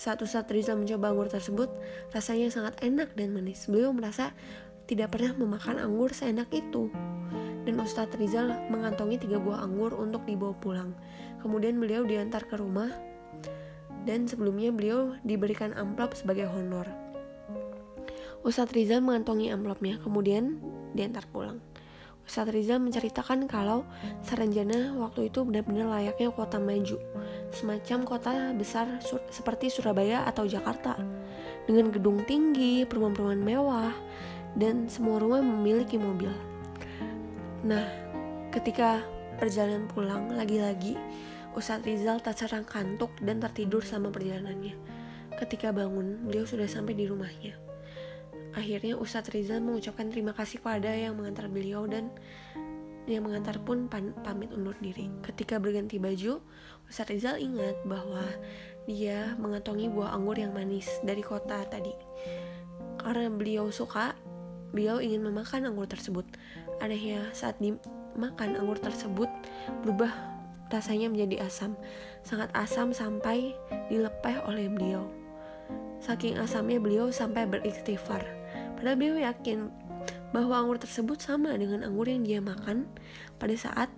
Saat 0.00 0.24
Ustadz 0.24 0.50
Rizal 0.50 0.80
mencoba 0.80 1.12
anggur 1.12 1.28
tersebut, 1.30 1.70
rasanya 2.10 2.50
sangat 2.50 2.74
enak 2.82 3.14
dan 3.14 3.36
manis. 3.36 3.70
Beliau 3.70 3.94
merasa 3.94 4.34
tidak 4.84 5.16
pernah 5.16 5.32
memakan 5.36 5.80
anggur 5.80 6.12
seenak 6.12 6.52
itu 6.52 6.92
dan 7.64 7.80
Ustadz 7.80 8.16
Rizal 8.20 8.52
mengantongi 8.68 9.16
tiga 9.16 9.40
buah 9.40 9.64
anggur 9.64 9.96
untuk 9.96 10.28
dibawa 10.28 10.52
pulang. 10.60 10.92
Kemudian 11.40 11.80
beliau 11.80 12.04
diantar 12.04 12.44
ke 12.44 12.60
rumah 12.60 12.92
dan 14.04 14.28
sebelumnya 14.28 14.68
beliau 14.68 15.16
diberikan 15.24 15.72
amplop 15.72 16.12
sebagai 16.12 16.48
honor. 16.52 16.84
Ustadz 18.44 18.76
Rizal 18.76 19.00
mengantongi 19.00 19.48
amplopnya, 19.48 19.96
kemudian 20.04 20.60
diantar 20.92 21.24
pulang. 21.32 21.64
Ustadz 22.28 22.52
Rizal 22.52 22.80
menceritakan 22.80 23.48
kalau 23.48 23.88
Saranjana 24.20 24.96
waktu 25.00 25.32
itu 25.32 25.44
benar-benar 25.44 25.88
layaknya 25.88 26.28
kota 26.32 26.60
maju, 26.60 27.00
semacam 27.52 27.98
kota 28.04 28.32
besar 28.52 29.00
sur 29.00 29.20
seperti 29.32 29.72
Surabaya 29.72 30.28
atau 30.28 30.44
Jakarta, 30.44 31.00
dengan 31.64 31.88
gedung 31.88 32.20
tinggi, 32.28 32.84
perumahan-perumahan 32.84 33.40
mewah, 33.40 33.92
dan 34.54 34.86
semua 34.86 35.18
rumah 35.18 35.42
memiliki 35.42 35.98
mobil. 35.98 36.30
Nah, 37.66 37.86
ketika 38.54 39.02
perjalanan 39.38 39.90
pulang, 39.90 40.30
lagi-lagi 40.30 40.94
Ustadz 41.54 41.86
Rizal 41.86 42.18
tak 42.18 42.38
serang 42.38 42.66
kantuk 42.66 43.14
dan 43.22 43.38
tertidur 43.38 43.82
sama 43.86 44.10
perjalanannya. 44.10 44.74
Ketika 45.38 45.70
bangun, 45.70 46.26
beliau 46.26 46.46
sudah 46.46 46.66
sampai 46.66 46.94
di 46.98 47.06
rumahnya. 47.06 47.54
Akhirnya 48.54 48.94
Ustadz 48.94 49.34
Rizal 49.34 49.62
mengucapkan 49.62 50.10
terima 50.10 50.30
kasih 50.30 50.62
kepada 50.62 50.90
yang 50.94 51.18
mengantar 51.18 51.50
beliau 51.50 51.86
dan 51.90 52.10
yang 53.04 53.26
mengantar 53.26 53.60
pun 53.60 53.90
pamit 53.90 54.48
undur 54.54 54.74
diri. 54.78 55.10
Ketika 55.26 55.58
berganti 55.58 55.98
baju, 55.98 56.38
Ustadz 56.86 57.10
Rizal 57.10 57.42
ingat 57.42 57.74
bahwa 57.86 58.22
dia 58.86 59.34
mengantongi 59.40 59.90
buah 59.90 60.14
anggur 60.14 60.38
yang 60.38 60.54
manis 60.54 60.86
dari 61.02 61.20
kota 61.20 61.66
tadi. 61.66 61.92
Karena 62.98 63.28
beliau 63.28 63.68
suka, 63.68 64.16
beliau 64.74 64.98
ingin 64.98 65.22
memakan 65.22 65.70
anggur 65.70 65.86
tersebut. 65.86 66.26
Anehnya 66.82 67.30
saat 67.30 67.62
dimakan 67.62 68.58
anggur 68.58 68.76
tersebut 68.82 69.30
berubah 69.86 70.10
rasanya 70.74 71.06
menjadi 71.06 71.46
asam. 71.46 71.78
Sangat 72.26 72.50
asam 72.52 72.90
sampai 72.90 73.54
dilepeh 73.88 74.42
oleh 74.50 74.66
beliau. 74.66 75.06
Saking 76.02 76.36
asamnya 76.42 76.82
beliau 76.82 77.08
sampai 77.14 77.46
beristighfar. 77.46 78.26
Padahal 78.74 78.98
beliau 78.98 79.16
yakin 79.22 79.70
bahwa 80.34 80.58
anggur 80.58 80.82
tersebut 80.82 81.22
sama 81.22 81.54
dengan 81.54 81.86
anggur 81.86 82.10
yang 82.10 82.26
dia 82.26 82.42
makan 82.42 82.90
pada 83.38 83.54
saat 83.54 83.88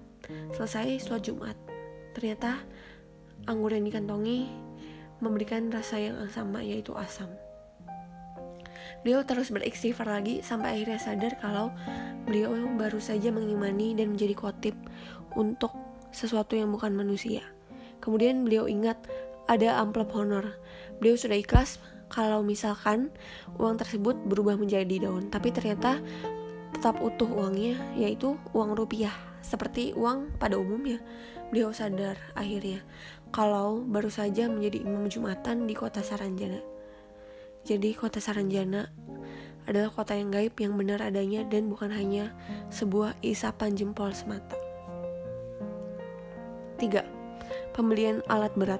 selesai 0.52 1.00
sholat 1.00 1.24
Jumat. 1.24 1.56
Ternyata 2.12 2.60
anggur 3.48 3.72
yang 3.72 3.88
dikantongi 3.88 4.46
memberikan 5.24 5.72
rasa 5.72 5.96
yang 5.96 6.28
sama 6.28 6.60
yaitu 6.60 6.92
asam. 6.92 7.32
Beliau 9.06 9.22
terus 9.22 9.54
beristighfar 9.54 10.10
lagi 10.10 10.42
sampai 10.42 10.74
akhirnya 10.82 10.98
sadar 10.98 11.38
kalau 11.38 11.70
beliau 12.26 12.58
baru 12.74 12.98
saja 12.98 13.30
mengimani 13.30 13.94
dan 13.94 14.18
menjadi 14.18 14.34
khotib 14.34 14.74
untuk 15.38 15.70
sesuatu 16.10 16.58
yang 16.58 16.74
bukan 16.74 16.90
manusia. 16.90 17.46
Kemudian 18.02 18.42
beliau 18.42 18.66
ingat 18.66 18.98
ada 19.46 19.78
amplop 19.78 20.10
honor. 20.10 20.58
Beliau 20.98 21.14
sudah 21.14 21.38
ikhlas 21.38 21.78
kalau 22.10 22.42
misalkan 22.42 23.14
uang 23.62 23.78
tersebut 23.78 24.18
berubah 24.26 24.58
menjadi 24.58 25.06
daun, 25.06 25.30
tapi 25.30 25.54
ternyata 25.54 26.02
tetap 26.74 26.98
utuh 26.98 27.30
uangnya, 27.30 27.78
yaitu 27.94 28.34
uang 28.58 28.74
rupiah, 28.74 29.14
seperti 29.38 29.94
uang 29.94 30.34
pada 30.34 30.58
umumnya. 30.58 30.98
Beliau 31.54 31.70
sadar 31.70 32.18
akhirnya 32.34 32.82
kalau 33.30 33.86
baru 33.86 34.10
saja 34.10 34.50
menjadi 34.50 34.82
imam 34.82 35.06
Jumatan 35.06 35.70
di 35.70 35.78
kota 35.78 36.02
Saranjana. 36.02 36.75
Jadi 37.66 37.98
kota 37.98 38.22
Saranjana 38.22 38.86
adalah 39.66 39.90
kota 39.90 40.14
yang 40.14 40.30
gaib 40.30 40.54
yang 40.62 40.78
benar 40.78 41.02
adanya 41.02 41.42
dan 41.42 41.66
bukan 41.66 41.90
hanya 41.90 42.30
sebuah 42.70 43.18
isapan 43.26 43.74
jempol 43.74 44.14
semata. 44.14 44.54
3. 46.78 47.74
Pembelian 47.74 48.22
alat 48.30 48.54
berat. 48.54 48.78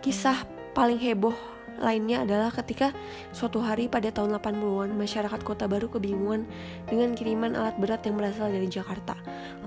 Kisah 0.00 0.48
paling 0.72 0.96
heboh 0.96 1.36
lainnya 1.76 2.24
adalah 2.24 2.48
ketika 2.48 2.96
suatu 3.36 3.60
hari 3.60 3.92
pada 3.92 4.08
tahun 4.08 4.40
80-an 4.40 4.96
masyarakat 4.96 5.40
Kota 5.44 5.68
Baru 5.68 5.92
kebingungan 5.92 6.48
dengan 6.88 7.12
kiriman 7.12 7.52
alat 7.52 7.76
berat 7.76 8.00
yang 8.08 8.16
berasal 8.16 8.48
dari 8.48 8.70
Jakarta. 8.72 9.18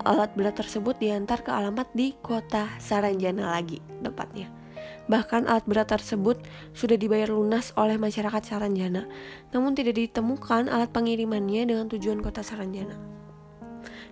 Alat 0.09 0.33
berat 0.33 0.57
tersebut 0.57 0.97
diantar 0.97 1.45
ke 1.45 1.53
alamat 1.53 1.85
di 1.93 2.17
Kota 2.17 2.65
Saranjana 2.81 3.53
lagi, 3.53 3.77
tepatnya. 4.01 4.64
Bahkan 5.05 5.45
alat 5.45 5.65
berat 5.69 5.93
tersebut 5.93 6.41
sudah 6.73 6.97
dibayar 6.97 7.29
lunas 7.29 7.69
oleh 7.77 8.01
masyarakat 8.01 8.41
Saranjana, 8.41 9.05
namun 9.53 9.77
tidak 9.77 10.01
ditemukan 10.01 10.65
alat 10.65 10.89
pengirimannya 10.89 11.69
dengan 11.69 11.85
tujuan 11.85 12.25
kota 12.25 12.41
Saranjana. 12.41 12.97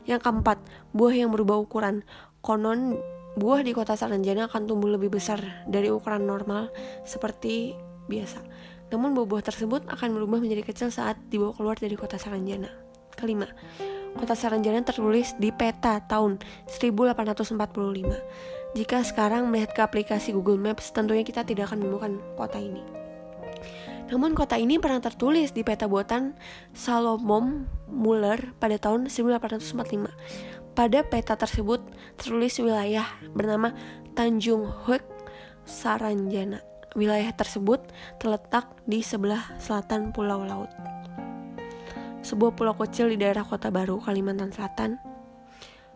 Yang 0.05 0.21
keempat, 0.21 0.61
buah 0.93 1.15
yang 1.15 1.31
berubah 1.33 1.63
ukuran. 1.63 2.05
Konon 2.43 2.99
buah 3.39 3.65
di 3.65 3.73
kota 3.73 3.97
Saranjana 3.97 4.45
akan 4.51 4.69
tumbuh 4.69 4.91
lebih 4.91 5.09
besar 5.09 5.41
dari 5.65 5.89
ukuran 5.89 6.27
normal 6.27 6.69
seperti 7.07 7.73
biasa. 8.05 8.43
Namun 8.93 9.17
buah-buah 9.17 9.41
tersebut 9.49 9.89
akan 9.89 10.09
berubah 10.13 10.37
menjadi 10.37 10.61
kecil 10.61 10.93
saat 10.93 11.17
dibawa 11.33 11.55
keluar 11.57 11.79
dari 11.79 11.97
kota 11.97 12.21
Saranjana. 12.21 12.69
Kelima, 13.17 13.49
kota 14.13 14.37
Saranjana 14.37 14.85
tertulis 14.85 15.33
di 15.41 15.49
peta 15.49 15.97
tahun 16.05 16.37
1845. 16.69 18.62
Jika 18.73 19.05
sekarang 19.05 19.53
melihat 19.53 19.77
ke 19.77 19.81
aplikasi 19.85 20.33
Google 20.33 20.57
Maps, 20.57 20.89
tentunya 20.89 21.21
kita 21.21 21.45
tidak 21.45 21.69
akan 21.69 21.85
menemukan 21.85 22.17
kota 22.33 22.57
ini. 22.57 22.81
Namun 24.09 24.33
kota 24.33 24.57
ini 24.57 24.81
pernah 24.81 24.97
tertulis 24.97 25.53
di 25.53 25.61
peta 25.61 25.85
buatan 25.85 26.33
Salomon 26.73 27.69
Muller 27.85 28.57
pada 28.57 28.81
tahun 28.81 29.13
1845. 29.13 30.73
Pada 30.73 30.99
peta 31.05 31.37
tersebut 31.37 31.85
tertulis 32.17 32.57
wilayah 32.57 33.05
bernama 33.37 33.77
Tanjung 34.17 34.65
Hoek 34.89 35.05
Saranjana. 35.69 36.65
Wilayah 36.97 37.33
tersebut 37.33 37.81
terletak 38.17 38.69
di 38.89 39.05
sebelah 39.05 39.53
selatan 39.61 40.13
Pulau 40.13 40.45
Laut. 40.45 40.69
Sebuah 42.25 42.53
pulau 42.57 42.73
kecil 42.77 43.11
di 43.11 43.17
daerah 43.19 43.43
Kota 43.43 43.67
Baru, 43.67 43.99
Kalimantan 43.99 44.53
Selatan, 44.53 44.95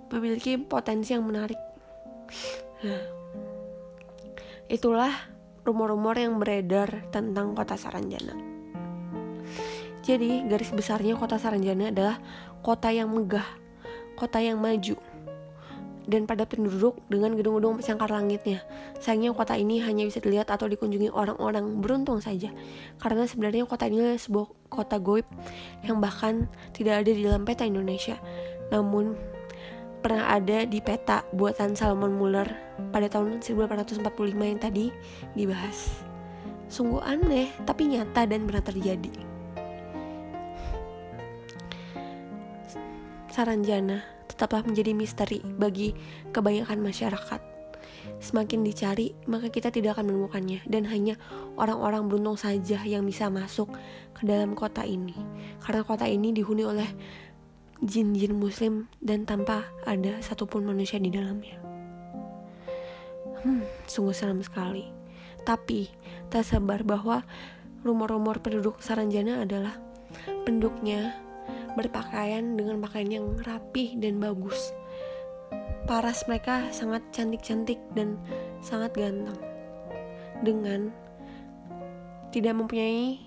memiliki 0.10 0.60
potensi 0.60 1.16
yang 1.16 1.24
menarik 1.24 1.56
itulah 4.68 5.12
rumor-rumor 5.64 6.16
yang 6.16 6.40
beredar 6.40 7.08
tentang 7.12 7.56
kota 7.58 7.76
Saranjana. 7.76 8.36
Jadi, 10.08 10.48
garis 10.48 10.72
besarnya 10.72 11.20
kota 11.20 11.36
Saranjana 11.36 11.92
adalah 11.92 12.16
kota 12.64 12.88
yang 12.96 13.12
megah, 13.12 13.48
kota 14.16 14.40
yang 14.40 14.60
maju. 14.60 14.96
dan 16.08 16.24
padat 16.24 16.48
penduduk 16.48 17.04
dengan 17.12 17.36
gedung-gedung 17.36 17.84
sangkar 17.84 18.08
langitnya. 18.08 18.64
Sayangnya 19.04 19.36
kota 19.36 19.60
ini 19.60 19.84
hanya 19.84 20.08
bisa 20.08 20.24
dilihat 20.24 20.48
atau 20.48 20.66
dikunjungi 20.72 21.12
orang-orang 21.12 21.84
beruntung 21.84 22.24
saja. 22.24 22.50
Karena 22.98 23.28
sebenarnya 23.28 23.68
kota 23.68 23.92
ini 23.92 24.00
adalah 24.00 24.16
sebuah 24.16 24.48
kota 24.72 24.98
goib 25.04 25.28
yang 25.84 26.00
bahkan 26.00 26.48
tidak 26.72 27.04
ada 27.04 27.12
di 27.12 27.22
dalam 27.28 27.44
peta 27.44 27.68
Indonesia. 27.68 28.16
Namun 28.72 29.20
pernah 30.00 30.30
ada 30.30 30.64
di 30.64 30.80
peta 30.80 31.26
buatan 31.34 31.74
Salomon 31.74 32.14
Muller 32.16 32.48
pada 32.94 33.10
tahun 33.10 33.42
1845 33.42 34.04
yang 34.38 34.60
tadi 34.62 34.86
dibahas. 35.34 36.06
Sungguh 36.68 37.00
aneh, 37.00 37.52
tapi 37.64 37.88
nyata 37.92 38.28
dan 38.28 38.44
benar 38.44 38.64
terjadi. 38.64 39.14
Saranjana 43.32 44.02
tetaplah 44.26 44.66
menjadi 44.66 44.92
misteri 44.98 45.40
bagi 45.46 45.94
kebanyakan 46.34 46.82
masyarakat. 46.82 47.42
Semakin 48.18 48.66
dicari, 48.66 49.14
maka 49.30 49.52
kita 49.54 49.70
tidak 49.70 50.00
akan 50.00 50.10
menemukannya, 50.10 50.66
dan 50.66 50.90
hanya 50.90 51.22
orang-orang 51.54 52.10
beruntung 52.10 52.40
saja 52.40 52.82
yang 52.82 53.06
bisa 53.06 53.30
masuk 53.30 53.70
ke 54.18 54.26
dalam 54.26 54.58
kota 54.58 54.82
ini, 54.82 55.14
karena 55.62 55.86
kota 55.86 56.10
ini 56.10 56.34
dihuni 56.34 56.66
oleh 56.66 56.88
jin-jin 57.84 58.34
Muslim 58.34 58.90
dan 59.04 59.28
tanpa 59.28 59.70
ada 59.86 60.18
satupun 60.26 60.66
manusia 60.66 60.98
di 60.98 61.14
dalamnya. 61.14 61.62
Hmm, 63.46 63.62
sungguh 63.86 64.16
seram 64.16 64.42
sekali. 64.42 64.90
Tapi 65.46 65.88
tak 66.28 66.44
sabar 66.44 66.82
bahwa 66.84 67.24
rumor-rumor 67.86 68.42
penduduk 68.42 68.82
Saranjana 68.82 69.46
adalah 69.46 69.78
penduduknya 70.44 71.16
berpakaian 71.78 72.58
dengan 72.58 72.82
pakaian 72.82 73.22
yang 73.22 73.28
rapih 73.46 73.94
dan 74.02 74.18
bagus. 74.18 74.74
Paras 75.86 76.26
mereka 76.28 76.68
sangat 76.74 77.06
cantik-cantik 77.14 77.80
dan 77.96 78.18
sangat 78.60 78.92
ganteng. 78.98 79.40
Dengan 80.42 80.92
tidak 82.34 82.58
mempunyai 82.58 83.27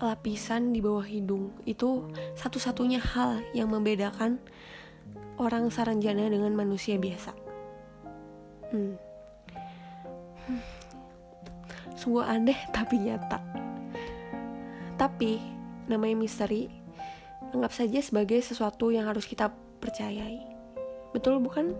lapisan 0.00 0.72
di 0.72 0.80
bawah 0.84 1.04
hidung. 1.04 1.52
Itu 1.64 2.10
satu-satunya 2.36 3.00
hal 3.00 3.40
yang 3.56 3.72
membedakan 3.72 4.40
orang 5.36 5.68
Saranjana 5.72 6.28
dengan 6.28 6.52
manusia 6.56 6.96
biasa. 7.00 7.32
Hmm. 8.72 8.96
hmm. 10.48 10.62
Sungguh 11.96 12.24
aneh 12.24 12.58
tapi 12.72 13.00
nyata. 13.00 13.40
Tapi 14.96 15.40
namanya 15.86 16.16
misteri 16.16 16.68
anggap 17.52 17.72
saja 17.72 18.00
sebagai 18.02 18.40
sesuatu 18.42 18.90
yang 18.92 19.08
harus 19.08 19.24
kita 19.24 19.52
percayai. 19.80 20.44
Betul 21.12 21.40
bukan? 21.40 21.72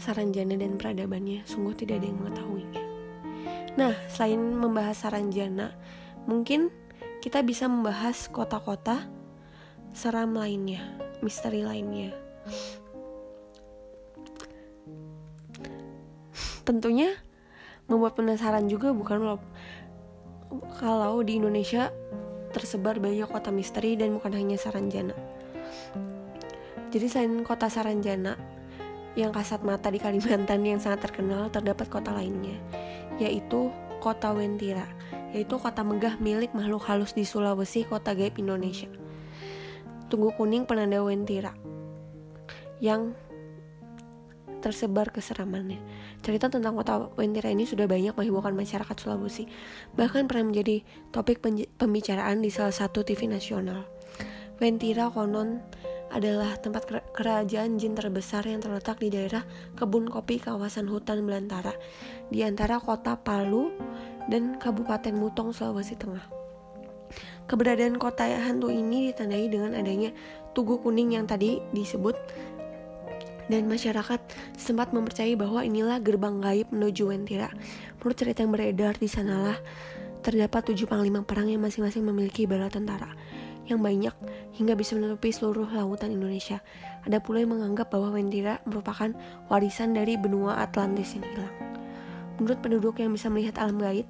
Saranjana 0.00 0.56
dan 0.56 0.80
peradabannya 0.80 1.44
sungguh 1.44 1.76
tidak 1.76 2.00
ada 2.00 2.06
yang 2.08 2.18
mengetahuinya. 2.24 2.79
Nah, 3.78 3.94
selain 4.10 4.40
membahas 4.40 4.98
Saranjana, 4.98 5.74
mungkin 6.26 6.70
kita 7.20 7.44
bisa 7.44 7.68
membahas 7.68 8.26
kota-kota 8.32 9.06
seram 9.92 10.34
lainnya, 10.34 10.82
misteri 11.20 11.62
lainnya. 11.62 12.14
Tentunya 16.64 17.14
membuat 17.90 18.14
penasaran 18.14 18.70
juga 18.70 18.94
bukan 18.94 19.18
loh 19.26 19.40
kalau 20.78 21.18
di 21.26 21.42
Indonesia 21.42 21.90
tersebar 22.50 22.98
banyak 22.98 23.26
kota 23.26 23.50
misteri 23.54 23.94
dan 23.94 24.14
bukan 24.14 24.34
hanya 24.34 24.58
Saranjana. 24.58 25.14
Jadi 26.90 27.06
selain 27.06 27.46
kota 27.46 27.70
Saranjana 27.70 28.34
yang 29.14 29.30
kasat 29.34 29.62
mata 29.62 29.90
di 29.90 29.98
Kalimantan 29.98 30.62
yang 30.62 30.78
sangat 30.78 31.10
terkenal, 31.10 31.50
terdapat 31.50 31.86
kota 31.90 32.14
lainnya, 32.14 32.58
yaitu 33.20 33.68
kota 34.00 34.32
Wentira, 34.32 34.88
yaitu 35.36 35.60
kota 35.60 35.84
megah 35.84 36.16
milik 36.18 36.56
makhluk 36.56 36.82
halus 36.88 37.12
di 37.12 37.28
Sulawesi, 37.28 37.84
kota 37.84 38.16
gaib 38.16 38.40
Indonesia. 38.40 38.88
Tunggu 40.08 40.32
kuning 40.34 40.64
penanda 40.64 41.04
Wentira, 41.04 41.54
yang 42.80 43.14
tersebar 44.60 45.08
keseramannya. 45.12 45.80
Cerita 46.20 46.52
tentang 46.52 46.76
kota 46.76 47.12
Wentira 47.16 47.48
ini 47.48 47.64
sudah 47.64 47.88
banyak 47.88 48.12
menghebohkan 48.16 48.52
masyarakat 48.56 48.96
Sulawesi, 48.96 49.48
bahkan 49.96 50.28
pernah 50.28 50.52
menjadi 50.52 50.84
topik 51.12 51.40
pembicaraan 51.76 52.44
di 52.44 52.48
salah 52.52 52.74
satu 52.74 53.04
TV 53.04 53.28
nasional. 53.28 53.88
Wentira 54.60 55.08
konon 55.08 55.64
adalah 56.10 56.58
tempat 56.58 56.90
kerajaan 57.14 57.78
jin 57.78 57.94
terbesar 57.94 58.42
yang 58.46 58.58
terletak 58.58 58.98
di 58.98 59.14
daerah 59.14 59.46
kebun 59.78 60.10
kopi 60.10 60.42
kawasan 60.42 60.90
hutan 60.90 61.22
belantara 61.22 61.74
di 62.28 62.42
antara 62.42 62.82
kota 62.82 63.14
Palu 63.14 63.70
dan 64.26 64.58
Kabupaten 64.58 65.14
Mutong, 65.14 65.54
Sulawesi 65.54 65.94
Tengah. 65.94 66.26
Keberadaan 67.46 67.98
kota 67.98 68.26
hantu 68.26 68.70
ini 68.70 69.10
ditandai 69.10 69.50
dengan 69.50 69.74
adanya 69.74 70.14
tugu 70.54 70.78
kuning 70.78 71.18
yang 71.18 71.26
tadi 71.26 71.58
disebut 71.74 72.14
dan 73.50 73.66
masyarakat 73.66 74.22
sempat 74.54 74.94
mempercayai 74.94 75.34
bahwa 75.34 75.66
inilah 75.66 75.98
gerbang 75.98 76.38
gaib 76.38 76.70
menuju 76.70 77.10
Wentira. 77.10 77.50
Menurut 77.98 78.14
cerita 78.14 78.46
yang 78.46 78.54
beredar 78.54 78.94
di 78.94 79.10
sanalah 79.10 79.58
terdapat 80.22 80.70
tujuh 80.70 80.86
panglima 80.86 81.26
perang 81.26 81.50
yang 81.50 81.64
masing-masing 81.64 82.06
memiliki 82.06 82.46
bala 82.46 82.70
tentara 82.70 83.10
yang 83.66 83.80
banyak 83.82 84.12
hingga 84.56 84.78
bisa 84.78 84.96
menutupi 84.96 85.34
seluruh 85.34 85.68
lautan 85.72 86.14
Indonesia. 86.14 86.62
Ada 87.04 87.20
pula 87.20 87.42
yang 87.42 87.56
menganggap 87.56 87.92
bahwa 87.92 88.14
Wentira 88.14 88.60
merupakan 88.68 89.12
warisan 89.52 89.96
dari 89.96 90.16
benua 90.20 90.60
Atlantis 90.60 91.16
yang 91.16 91.24
hilang. 91.24 91.54
Menurut 92.40 92.58
penduduk 92.64 92.94
yang 93.00 93.12
bisa 93.12 93.28
melihat 93.28 93.60
alam 93.60 93.76
gaib, 93.76 94.08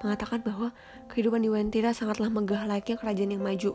mengatakan 0.00 0.40
bahwa 0.40 0.72
kehidupan 1.12 1.44
di 1.44 1.50
Wentira 1.52 1.92
sangatlah 1.92 2.28
megah 2.28 2.64
layaknya 2.68 2.96
kerajaan 3.00 3.32
yang 3.32 3.44
maju 3.44 3.72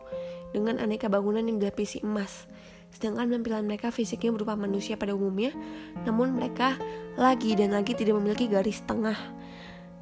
dengan 0.54 0.82
aneka 0.82 1.10
bangunan 1.10 1.46
yang 1.46 1.58
dilapisi 1.62 2.02
emas 2.02 2.50
Sedangkan 2.92 3.32
penampilan 3.32 3.64
mereka 3.64 3.88
fisiknya 3.90 4.36
berupa 4.36 4.60
manusia 4.60 5.00
pada 5.00 5.16
umumnya, 5.16 5.56
namun 6.04 6.36
mereka 6.36 6.76
lagi 7.16 7.56
dan 7.56 7.72
lagi 7.72 7.96
tidak 7.96 8.20
memiliki 8.20 8.52
garis 8.52 8.84
tengah 8.84 9.16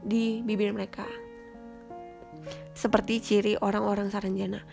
di 0.01 0.41
bibir 0.41 0.73
mereka. 0.73 1.05
Seperti 2.73 3.21
ciri 3.21 3.53
orang-orang 3.61 4.09
Saranjana. 4.09 4.65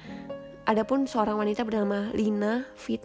Adapun 0.67 1.07
seorang 1.07 1.39
wanita 1.39 1.63
bernama 1.63 2.11
Lina 2.11 2.67
Fit, 2.75 2.99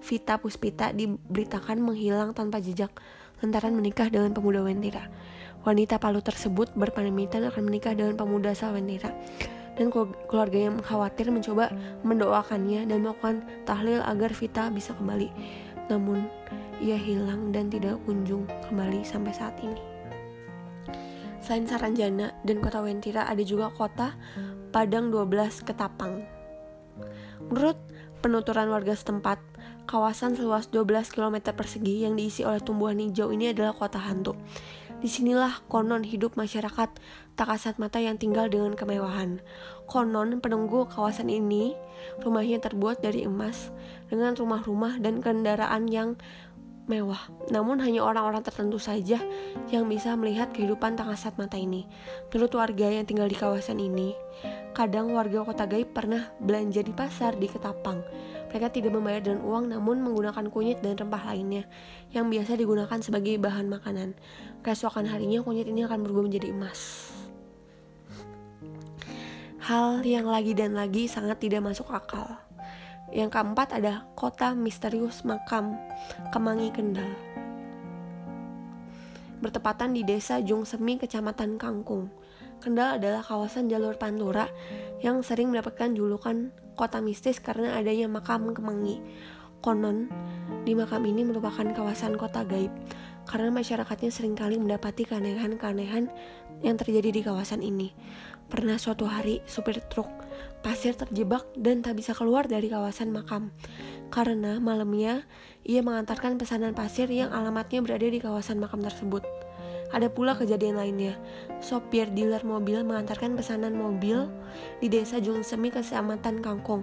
Vita 0.00 0.40
Puspita 0.40 0.96
diberitakan 0.96 1.76
menghilang 1.76 2.32
tanpa 2.32 2.56
jejak 2.56 2.88
lantaran 3.44 3.76
menikah 3.76 4.08
dengan 4.08 4.32
pemuda 4.32 4.64
Wentira. 4.64 5.12
Wanita 5.60 6.00
Palu 6.00 6.24
tersebut 6.24 6.72
berpamitan 6.72 7.44
akan 7.52 7.68
menikah 7.68 7.92
dengan 7.92 8.16
pemuda 8.16 8.56
asal 8.56 8.72
Wentira 8.72 9.12
dan 9.76 9.92
keluarga 10.24 10.56
yang 10.56 10.80
khawatir 10.80 11.28
mencoba 11.28 11.68
mendoakannya 12.00 12.88
dan 12.88 13.04
melakukan 13.04 13.44
tahlil 13.68 14.00
agar 14.08 14.32
Vita 14.32 14.72
bisa 14.72 14.96
kembali. 14.96 15.28
Namun, 15.92 16.24
ia 16.80 16.96
hilang 16.96 17.52
dan 17.52 17.68
tidak 17.68 18.00
kunjung 18.08 18.48
kembali 18.72 19.04
sampai 19.04 19.36
saat 19.36 19.60
ini. 19.60 19.84
Selain 21.44 21.68
Saranjana 21.68 22.32
dan 22.40 22.56
kota 22.64 22.80
Wentira, 22.80 23.28
ada 23.28 23.44
juga 23.44 23.68
kota 23.68 24.16
Padang 24.72 25.12
12 25.12 25.60
Ketapang. 25.60 26.41
Menurut 27.48 27.78
penuturan 28.22 28.70
warga 28.70 28.94
setempat, 28.94 29.42
kawasan 29.84 30.38
seluas 30.38 30.70
12 30.70 31.10
km 31.10 31.52
persegi 31.52 32.06
yang 32.06 32.14
diisi 32.14 32.46
oleh 32.46 32.62
tumbuhan 32.62 32.98
hijau 33.02 33.34
ini 33.34 33.50
adalah 33.50 33.74
kota 33.74 33.98
hantu. 33.98 34.38
Di 35.02 35.10
sinilah 35.10 35.66
konon 35.66 36.06
hidup 36.06 36.38
masyarakat 36.38 36.86
tak 37.34 37.46
kasat 37.50 37.82
mata 37.82 37.98
yang 37.98 38.22
tinggal 38.22 38.46
dengan 38.46 38.78
kemewahan. 38.78 39.42
Konon 39.90 40.38
penunggu 40.38 40.86
kawasan 40.86 41.26
ini 41.26 41.74
rumahnya 42.22 42.62
terbuat 42.62 43.02
dari 43.02 43.26
emas 43.26 43.74
dengan 44.06 44.38
rumah-rumah 44.38 45.02
dan 45.02 45.18
kendaraan 45.18 45.90
yang 45.90 46.14
mewah. 46.86 47.18
Namun 47.50 47.82
hanya 47.82 48.06
orang-orang 48.06 48.46
tertentu 48.46 48.78
saja 48.78 49.18
yang 49.74 49.90
bisa 49.90 50.14
melihat 50.14 50.54
kehidupan 50.54 50.94
tak 50.94 51.10
kasat 51.10 51.34
mata 51.34 51.58
ini. 51.58 51.86
Menurut 52.30 52.54
warga 52.54 52.86
yang 52.86 53.02
tinggal 53.02 53.26
di 53.26 53.34
kawasan 53.34 53.82
ini, 53.82 54.14
kadang 54.72 55.12
warga 55.12 55.44
kota 55.44 55.68
gaib 55.68 55.92
pernah 55.92 56.32
belanja 56.40 56.80
di 56.80 56.92
pasar 56.96 57.36
di 57.36 57.46
Ketapang 57.46 58.00
mereka 58.52 58.68
tidak 58.68 58.92
membayar 58.92 59.24
dengan 59.24 59.48
uang 59.48 59.72
namun 59.72 60.04
menggunakan 60.04 60.52
kunyit 60.52 60.84
dan 60.84 60.92
rempah 60.92 61.24
lainnya 61.32 61.64
yang 62.12 62.28
biasa 62.28 62.52
digunakan 62.60 63.00
sebagai 63.00 63.40
bahan 63.40 63.64
makanan. 63.64 64.12
Keesokan 64.60 65.08
harinya 65.08 65.40
kunyit 65.40 65.64
ini 65.72 65.88
akan 65.88 66.04
berubah 66.04 66.28
menjadi 66.28 66.52
emas. 66.52 67.08
Hal 69.64 70.04
yang 70.04 70.28
lagi 70.28 70.52
dan 70.52 70.76
lagi 70.76 71.08
sangat 71.08 71.40
tidak 71.40 71.64
masuk 71.64 71.88
akal. 71.96 72.28
Yang 73.08 73.32
keempat 73.32 73.72
ada 73.72 74.04
kota 74.12 74.52
misterius 74.52 75.24
makam 75.24 75.72
Kemangi 76.28 76.68
Kendal. 76.76 77.08
Bertepatan 79.40 79.96
di 79.96 80.04
desa 80.04 80.44
Jungsemi, 80.44 81.00
Kecamatan 81.00 81.56
Kangkung. 81.56 82.12
Kendal 82.62 83.02
adalah 83.02 83.26
kawasan 83.26 83.66
jalur 83.66 83.98
Pantura 83.98 84.46
yang 85.02 85.26
sering 85.26 85.50
mendapatkan 85.50 85.90
julukan 85.98 86.54
kota 86.78 87.02
mistis 87.02 87.42
karena 87.42 87.74
adanya 87.74 88.06
makam 88.06 88.54
kemangi. 88.54 89.02
Konon, 89.58 90.06
di 90.62 90.78
makam 90.78 91.02
ini 91.02 91.26
merupakan 91.26 91.66
kawasan 91.74 92.14
kota 92.14 92.46
gaib 92.46 92.70
karena 93.26 93.50
masyarakatnya 93.50 94.10
sering 94.14 94.38
kali 94.38 94.58
mendapati 94.62 95.06
keanehan-keanehan 95.06 96.06
yang 96.62 96.78
terjadi 96.78 97.10
di 97.10 97.20
kawasan 97.26 97.66
ini. 97.66 97.90
Pernah 98.46 98.78
suatu 98.78 99.10
hari, 99.10 99.42
supir 99.46 99.82
truk 99.90 100.10
pasir 100.62 100.94
terjebak 100.94 101.42
dan 101.58 101.82
tak 101.82 101.98
bisa 101.98 102.14
keluar 102.14 102.46
dari 102.46 102.70
kawasan 102.70 103.10
makam. 103.10 103.50
Karena 104.08 104.62
malamnya, 104.62 105.26
ia 105.66 105.82
mengantarkan 105.82 106.38
pesanan 106.38 106.72
pasir 106.72 107.10
yang 107.10 107.34
alamatnya 107.34 107.82
berada 107.82 108.06
di 108.06 108.22
kawasan 108.22 108.62
makam 108.62 108.80
tersebut. 108.80 109.26
Ada 109.92 110.08
pula 110.08 110.32
kejadian 110.32 110.80
lainnya. 110.80 111.20
Sopir 111.60 112.08
dealer 112.08 112.40
mobil 112.48 112.80
mengantarkan 112.80 113.36
pesanan 113.36 113.76
mobil 113.76 114.24
di 114.80 114.88
desa 114.88 115.20
Jungsemi 115.20 115.68
ke 115.68 115.84
Kecamatan 115.84 116.40
Kangkung. 116.40 116.82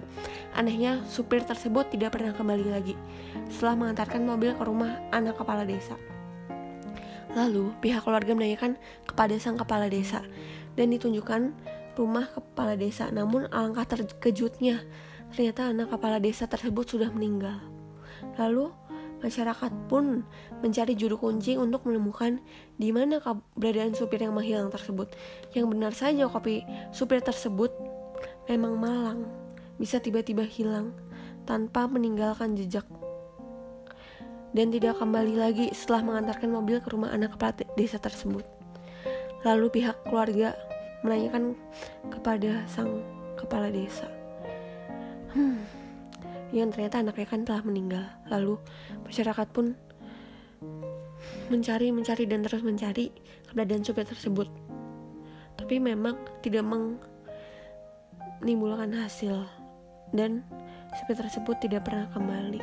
Anehnya, 0.54 1.02
supir 1.10 1.42
tersebut 1.42 1.90
tidak 1.90 2.14
pernah 2.14 2.30
kembali 2.30 2.70
lagi 2.70 2.94
setelah 3.50 3.74
mengantarkan 3.86 4.22
mobil 4.22 4.54
ke 4.54 4.62
rumah 4.62 5.02
anak 5.10 5.34
kepala 5.34 5.66
desa. 5.66 5.98
Lalu, 7.34 7.74
pihak 7.82 8.06
keluarga 8.06 8.34
menanyakan 8.34 8.78
kepada 9.06 9.34
sang 9.38 9.58
kepala 9.58 9.90
desa 9.90 10.22
dan 10.74 10.90
ditunjukkan 10.94 11.54
rumah 11.98 12.30
kepala 12.30 12.74
desa. 12.78 13.10
Namun 13.10 13.50
alangkah 13.50 13.86
terkejutnya, 13.86 14.82
ternyata 15.34 15.70
anak 15.70 15.94
kepala 15.94 16.22
desa 16.22 16.46
tersebut 16.46 16.86
sudah 16.86 17.10
meninggal. 17.10 17.58
Lalu, 18.38 18.74
Masyarakat 19.20 19.72
pun 19.88 20.24
mencari 20.64 20.96
juru 20.96 21.20
kunci 21.20 21.56
untuk 21.60 21.84
menemukan 21.84 22.40
di 22.80 22.88
mana 22.88 23.20
keberadaan 23.20 23.92
supir 23.92 24.24
yang 24.24 24.32
menghilang 24.32 24.72
tersebut. 24.72 25.12
Yang 25.52 25.66
benar 25.68 25.92
saja 25.92 26.24
kopi 26.26 26.64
supir 26.90 27.20
tersebut 27.20 27.72
memang 28.48 28.80
malang, 28.80 29.20
bisa 29.76 30.00
tiba-tiba 30.00 30.42
hilang 30.44 30.96
tanpa 31.44 31.84
meninggalkan 31.84 32.56
jejak 32.56 32.84
dan 34.50 34.74
tidak 34.74 34.98
kembali 34.98 35.38
lagi 35.38 35.70
setelah 35.70 36.02
mengantarkan 36.02 36.50
mobil 36.50 36.82
ke 36.82 36.88
rumah 36.90 37.14
anak 37.14 37.38
kepala 37.38 37.54
desa 37.78 38.02
tersebut. 38.02 38.42
Lalu 39.46 39.80
pihak 39.80 39.96
keluarga 40.04 40.52
menanyakan 41.06 41.56
kepada 42.12 42.66
sang 42.68 43.00
kepala 43.38 43.72
desa. 43.72 44.10
Hmm, 45.32 45.62
yang 46.50 46.70
ternyata 46.74 46.98
anaknya 47.02 47.26
kan 47.26 47.46
telah 47.46 47.62
meninggal. 47.62 48.04
Lalu 48.26 48.58
masyarakat 49.06 49.46
pun 49.54 49.74
mencari, 51.50 51.90
mencari 51.94 52.24
dan 52.26 52.42
terus 52.42 52.62
mencari 52.62 53.10
keberadaan 53.50 53.82
supir 53.86 54.06
tersebut. 54.06 54.48
Tapi 55.58 55.78
memang 55.78 56.16
tidak 56.42 56.66
menimbulkan 58.40 58.90
hasil 58.94 59.46
dan 60.10 60.42
supir 60.98 61.14
tersebut 61.18 61.54
tidak 61.62 61.86
pernah 61.86 62.10
kembali 62.10 62.58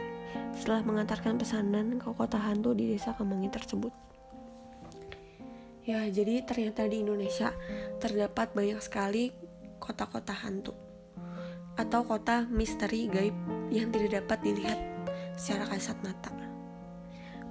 setelah 0.52 0.84
mengantarkan 0.84 1.40
pesanan 1.40 1.96
ke 2.02 2.10
kota 2.12 2.36
hantu 2.36 2.76
di 2.76 2.92
desa 2.92 3.16
Kemangi 3.16 3.48
tersebut. 3.48 3.94
Ya, 5.88 6.04
jadi 6.12 6.44
ternyata 6.44 6.84
di 6.84 7.00
Indonesia 7.00 7.56
terdapat 8.04 8.52
banyak 8.52 8.84
sekali 8.84 9.32
kota-kota 9.80 10.36
hantu 10.36 10.87
atau 11.78 12.02
kota 12.04 12.50
misteri 12.50 13.06
gaib 13.08 13.38
yang 13.70 13.94
tidak 13.94 14.26
dapat 14.26 14.42
dilihat 14.42 14.80
secara 15.38 15.70
kasat 15.70 15.98
mata. 16.02 16.34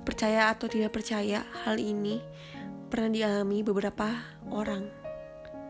Percaya 0.03 0.51
atau 0.51 0.67
tidak 0.71 0.95
percaya, 0.95 1.47
hal 1.67 1.79
ini 1.79 2.19
pernah 2.87 3.11
dialami 3.11 3.63
beberapa 3.67 4.07
orang 4.51 4.87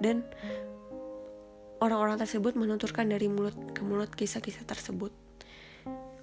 dan 0.00 0.24
orang-orang 1.80 2.20
tersebut 2.20 2.52
menuturkan 2.56 3.08
dari 3.08 3.28
mulut 3.28 3.56
ke 3.72 3.80
mulut 3.84 4.12
kisah-kisah 4.12 4.64
tersebut. 4.68 5.12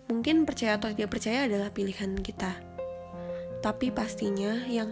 Mungkin 0.10 0.46
percaya 0.46 0.78
atau 0.78 0.93
tidak 0.93 1.10
percaya 1.10 1.50
adalah 1.50 1.74
pilihan 1.74 2.13
kita. 2.22 2.54
Tapi 3.63 3.89
pastinya 3.89 4.62
yang 4.67 4.91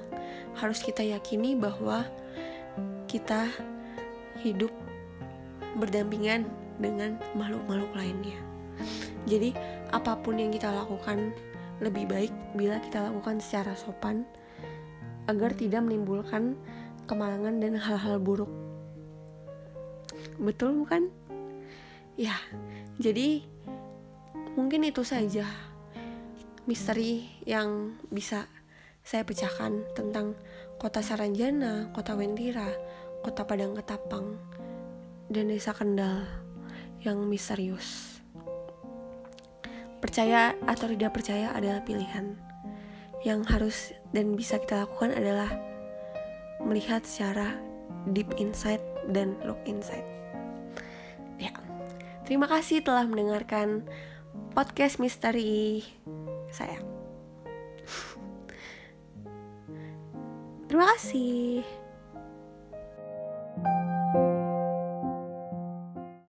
harus 0.57 0.81
kita 0.81 1.03
yakini 1.03 1.59
bahwa 1.59 2.07
kita 3.05 3.51
hidup 4.41 4.71
berdampingan 5.77 6.47
dengan 6.81 7.21
makhluk-makhluk 7.37 7.93
lainnya. 7.93 8.37
Jadi, 9.29 9.53
apa 9.93 10.17
pun 10.17 10.41
yang 10.41 10.49
kita 10.49 10.73
lakukan 10.73 11.31
lebih 11.81 12.09
baik 12.09 12.33
bila 12.57 12.81
kita 12.81 13.09
lakukan 13.09 13.37
secara 13.41 13.77
sopan 13.77 14.25
agar 15.29 15.53
tidak 15.53 15.85
menimbulkan 15.85 16.57
kemalangan 17.05 17.61
dan 17.61 17.77
hal-hal 17.77 18.17
buruk. 18.17 18.49
Betul 20.41 20.81
bukan? 20.81 21.09
Ya, 22.17 22.37
jadi 22.97 23.45
mungkin 24.57 24.85
itu 24.85 25.01
saja 25.01 25.45
misteri 26.69 27.25
yang 27.45 27.97
bisa 28.13 28.45
saya 29.01 29.25
pecahkan 29.25 29.81
tentang 29.97 30.37
kota 30.77 31.01
Saranjana, 31.01 31.89
kota 31.93 32.13
Wentira, 32.13 32.69
kota 33.25 33.41
Padang 33.45 33.73
Ketapang, 33.73 34.37
dan 35.29 35.49
desa 35.49 35.73
Kendal 35.73 36.40
yang 37.01 37.25
misterius. 37.25 38.21
Percaya 40.01 40.57
atau 40.65 40.89
tidak 40.89 41.17
percaya 41.17 41.53
adalah 41.53 41.81
pilihan. 41.85 42.37
Yang 43.21 43.41
harus 43.53 43.77
dan 44.13 44.33
bisa 44.33 44.57
kita 44.57 44.85
lakukan 44.85 45.13
adalah 45.13 45.49
melihat 46.61 47.05
secara 47.05 47.57
deep 48.09 48.29
insight 48.37 48.81
dan 49.13 49.37
look 49.45 49.61
inside. 49.69 50.05
Ya. 51.37 51.53
Terima 52.25 52.49
kasih 52.49 52.81
telah 52.81 53.05
mendengarkan 53.05 53.85
podcast 54.53 54.97
misteri 54.97 55.85
saya. 56.49 56.81
Terima 60.69 60.85
kasih. 60.95 61.80